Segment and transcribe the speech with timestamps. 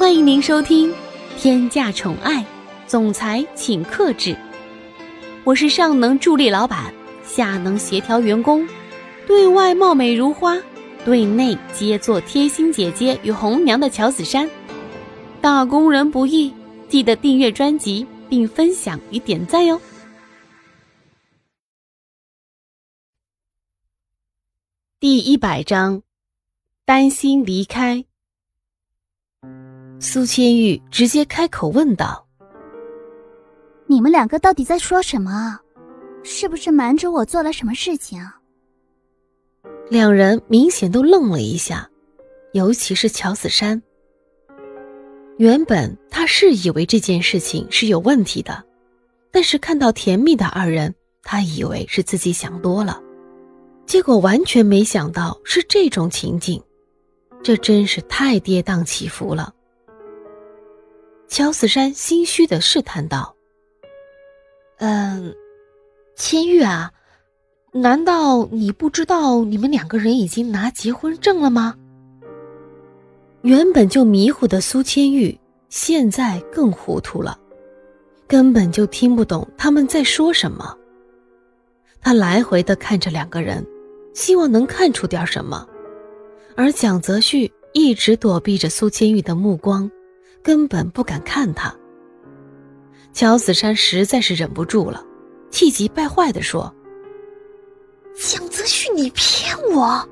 [0.00, 0.90] 欢迎您收听
[1.36, 2.42] 《天价宠爱
[2.86, 4.30] 总裁请克制》，
[5.44, 6.90] 我是上能助力老板，
[7.22, 8.66] 下能协调员工，
[9.26, 10.56] 对外貌美如花，
[11.04, 14.48] 对内皆做贴心姐姐与红娘的乔子珊。
[15.42, 16.50] 打工人不易，
[16.88, 19.78] 记得订阅专辑并分享与点赞哟。
[24.98, 26.02] 第一百章，
[26.86, 28.06] 担心离开。
[30.02, 32.26] 苏千玉直接开口问道
[33.86, 35.60] ：“你们两个到底在说什么？
[36.22, 38.18] 是不是瞒着我做了什么事情？”
[39.90, 41.86] 两人明显都愣了一下，
[42.54, 43.82] 尤其是乔子珊。
[45.36, 48.64] 原本他是以为这件事情是有问题的，
[49.30, 52.98] 但是看到甜蜜的二人，他以为是自己想多了，
[53.84, 56.62] 结果完全没想到是这种情景，
[57.42, 59.52] 这真是太跌宕起伏了。
[61.30, 63.36] 乔子山心虚的试探道
[64.78, 65.32] ：“嗯，
[66.16, 66.90] 千玉啊，
[67.72, 71.76] 难道你不知道你们两个人已经拿结婚证了吗？”
[73.42, 77.38] 原本就迷糊的苏千玉现在更糊涂了，
[78.26, 80.76] 根本就听不懂他们在说什么。
[82.00, 83.64] 他来回的看着两个人，
[84.14, 85.64] 希望能看出点什么，
[86.56, 89.88] 而蒋泽旭一直躲避着苏千玉的目光。
[90.42, 91.74] 根本不敢看他。
[93.12, 95.04] 乔子山实在是忍不住了，
[95.50, 96.72] 气急败坏的说
[98.14, 100.08] ：“蒋泽旭，你骗我！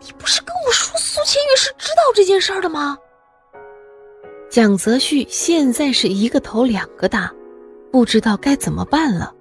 [0.00, 2.98] 你不是跟我说苏千玉是知道这件事的吗？”
[4.50, 7.32] 蒋泽旭现在是一个头两个大，
[7.90, 9.34] 不知道该怎么办了。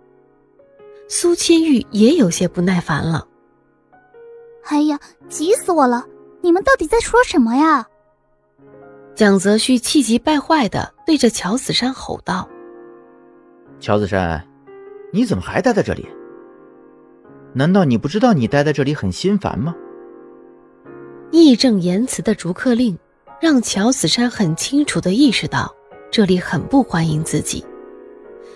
[1.10, 3.28] 苏千玉也有些不耐烦了
[4.64, 6.08] ：“哎呀，急死我了！
[6.40, 7.86] 你们到底在说什么呀？”
[9.14, 12.48] 蒋泽旭气急败坏的对着乔子山吼道
[13.80, 14.42] ：“乔子山，
[15.12, 16.08] 你怎么还待在这里？
[17.54, 19.76] 难道你不知道你待在这里很心烦吗？”
[21.32, 22.98] 义正言辞的逐客令，
[23.39, 25.73] 让乔子山很清楚的意识到
[26.10, 27.64] 这里很不欢迎自己。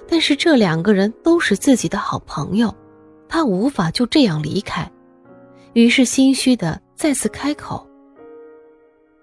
[0.07, 2.73] 但是这两个人都是自己的好朋友，
[3.27, 4.89] 他无法就这样离开，
[5.73, 7.87] 于是心虚的再次开口。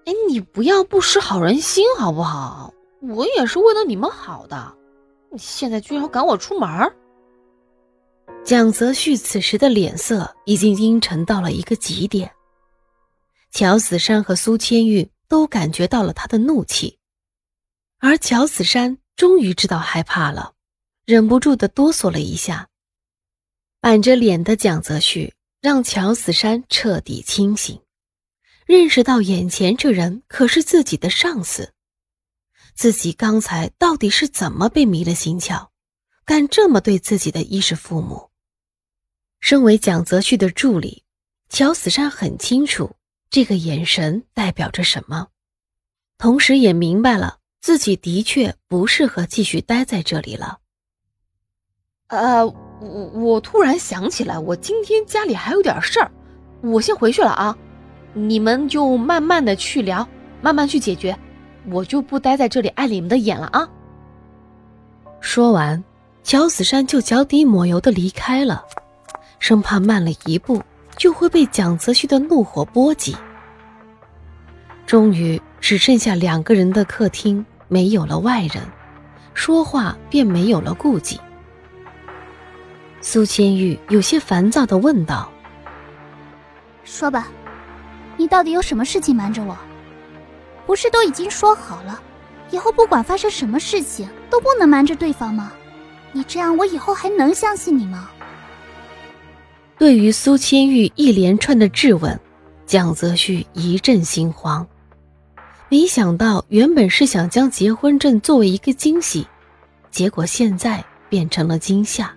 [0.05, 2.73] 哎，你不要不识好人心好不好？
[3.01, 4.75] 我也是为了你们好的，
[5.31, 6.69] 你现在居然赶我出门！
[8.45, 12.31] 蒋泽旭此时的脸色已经阴沉到了一个极点，
[13.51, 16.97] 乔子山和苏千玉都感觉到了他的怒气，
[17.99, 20.53] 而乔子山终于知道害怕了，
[21.05, 22.67] 忍不住的哆嗦了一下。
[23.79, 27.79] 板着脸的蒋泽旭让乔子山彻底清醒。
[28.65, 31.73] 认识到眼前这人可是自己的上司，
[32.73, 35.67] 自己刚才到底是怎么被迷了心窍，
[36.25, 38.29] 敢这么对自己的衣食父母？
[39.39, 41.03] 身为蒋泽旭的助理，
[41.49, 42.95] 乔子山很清楚
[43.29, 45.27] 这个眼神代表着什么，
[46.17, 50.59] 同时也明白了自己的确不适合继续待在这里了。
[52.07, 56.11] 呃，我我突然想起来，我今天家里还有点事儿，
[56.61, 57.57] 我先回去了啊。
[58.13, 60.07] 你们就慢慢的去聊，
[60.41, 61.17] 慢慢去解决，
[61.69, 63.67] 我就不待在这里碍你们的眼了啊！
[65.19, 65.83] 说完，
[66.23, 68.63] 乔子山就脚底抹油的离开了，
[69.39, 70.61] 生怕慢了一步
[70.95, 73.15] 就会被蒋泽旭的怒火波及。
[74.85, 78.61] 终于只剩下两个人的客厅，没有了外人，
[79.33, 81.19] 说话便没有了顾忌。
[83.01, 85.31] 苏千玉有些烦躁的问道
[86.85, 87.27] ：“说吧。”
[88.17, 89.57] 你到底有什么事情瞒着我？
[90.65, 92.01] 不是都已经说好了，
[92.49, 95.51] 以后不管发生什么事情都不能瞒着对方吗？
[96.11, 98.09] 你这样我以后还能相信你吗？
[99.77, 102.17] 对于苏千玉一连串的质问，
[102.65, 104.65] 蒋泽旭一阵心慌。
[105.67, 109.27] 没想到原本是想将结婚证作为一个惊喜，
[109.89, 112.13] 结果现在变成了惊吓。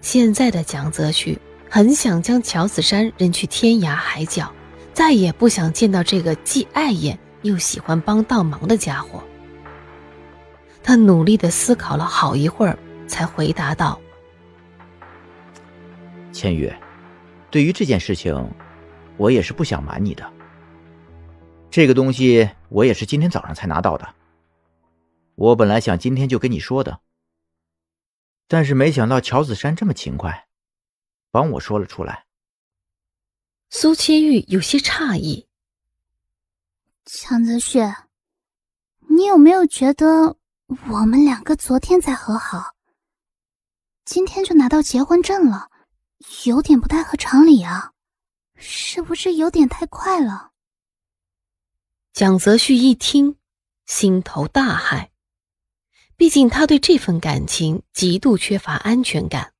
[0.00, 1.38] 现在的蒋泽旭。
[1.72, 4.52] 很想将乔子山扔去天涯海角，
[4.92, 9.22] 再也不想见到这个既碍眼又喜欢帮倒忙的家伙。
[10.82, 12.76] 他努力的思考了好一会儿，
[13.06, 14.00] 才回答道
[16.32, 16.72] ：“千羽，
[17.52, 18.50] 对于这件事情，
[19.16, 20.28] 我也是不想瞒你的。
[21.70, 24.08] 这个东西我也是今天早上才拿到的。
[25.36, 26.98] 我本来想今天就跟你说的，
[28.48, 30.46] 但是没想到乔子山这么勤快。”
[31.30, 32.26] 帮我说了出来。
[33.68, 35.46] 苏千玉有些诧异
[37.06, 37.78] ：“强泽旭，
[39.08, 40.36] 你有没有觉得
[40.88, 42.74] 我们两个昨天才和好，
[44.04, 45.70] 今天就拿到结婚证了，
[46.46, 47.92] 有点不太合常理啊？
[48.56, 50.50] 是不是有点太快了？
[52.12, 53.36] 蒋泽旭一听，
[53.86, 55.10] 心头大骇。
[56.16, 59.54] 毕竟他对这份感情极度缺乏安全感。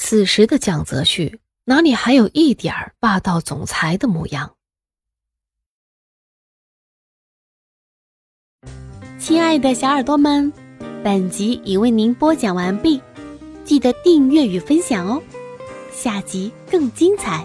[0.00, 4.54] 此时的蒋泽旭哪里还有一点霸道总裁的模样？
[9.18, 10.50] 亲爱的小耳朵们，
[11.02, 13.02] 本集已为您播讲完毕，
[13.64, 15.20] 记得订阅与分享哦，
[15.92, 17.44] 下集更精彩。